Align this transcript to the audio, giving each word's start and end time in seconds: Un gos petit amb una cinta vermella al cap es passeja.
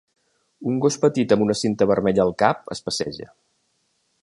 Un 0.71 0.79
gos 0.85 0.95
petit 1.03 1.35
amb 1.35 1.45
una 1.45 1.57
cinta 1.59 1.87
vermella 1.93 2.25
al 2.25 2.35
cap 2.43 2.75
es 2.77 2.83
passeja. 2.89 3.31